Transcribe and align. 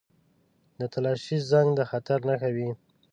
•د 0.79 0.81
تالاشۍ 0.93 1.37
زنګ 1.49 1.69
د 1.75 1.81
خطر 1.91 2.19
نښه 2.27 2.49
وي. 2.55 2.69